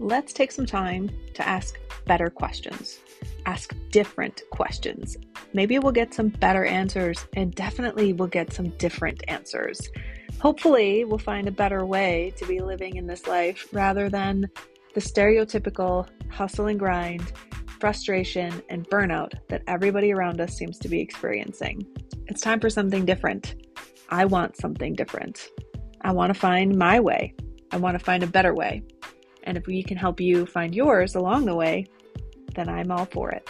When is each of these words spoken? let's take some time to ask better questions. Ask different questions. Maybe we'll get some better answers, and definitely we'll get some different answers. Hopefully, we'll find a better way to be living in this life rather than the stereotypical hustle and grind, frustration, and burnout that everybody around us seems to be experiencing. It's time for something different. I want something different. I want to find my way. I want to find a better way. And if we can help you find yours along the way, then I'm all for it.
let's 0.00 0.32
take 0.32 0.50
some 0.50 0.64
time 0.66 1.10
to 1.34 1.46
ask 1.46 1.78
better 2.06 2.30
questions. 2.30 2.98
Ask 3.44 3.76
different 3.90 4.42
questions. 4.50 5.16
Maybe 5.52 5.78
we'll 5.78 5.92
get 5.92 6.14
some 6.14 6.28
better 6.28 6.64
answers, 6.64 7.26
and 7.34 7.54
definitely 7.54 8.14
we'll 8.14 8.28
get 8.28 8.52
some 8.52 8.70
different 8.78 9.22
answers. 9.28 9.80
Hopefully, 10.40 11.04
we'll 11.04 11.18
find 11.18 11.46
a 11.46 11.52
better 11.52 11.84
way 11.84 12.32
to 12.38 12.46
be 12.46 12.60
living 12.60 12.96
in 12.96 13.06
this 13.06 13.26
life 13.26 13.68
rather 13.72 14.08
than 14.08 14.48
the 14.94 15.00
stereotypical 15.00 16.08
hustle 16.30 16.68
and 16.68 16.78
grind, 16.78 17.32
frustration, 17.78 18.62
and 18.70 18.88
burnout 18.88 19.34
that 19.48 19.62
everybody 19.66 20.12
around 20.12 20.40
us 20.40 20.56
seems 20.56 20.78
to 20.78 20.88
be 20.88 21.00
experiencing. 21.00 21.86
It's 22.26 22.40
time 22.40 22.58
for 22.58 22.70
something 22.70 23.04
different. 23.04 23.54
I 24.08 24.24
want 24.24 24.56
something 24.56 24.94
different. 24.94 25.48
I 26.00 26.12
want 26.12 26.32
to 26.32 26.40
find 26.40 26.76
my 26.76 27.00
way. 27.00 27.34
I 27.70 27.76
want 27.76 27.98
to 27.98 28.04
find 28.04 28.22
a 28.22 28.26
better 28.26 28.54
way. 28.54 28.82
And 29.44 29.56
if 29.56 29.66
we 29.66 29.82
can 29.82 29.96
help 29.96 30.20
you 30.20 30.46
find 30.46 30.74
yours 30.74 31.14
along 31.14 31.46
the 31.46 31.54
way, 31.54 31.86
then 32.54 32.68
I'm 32.68 32.90
all 32.90 33.06
for 33.06 33.30
it. 33.30 33.48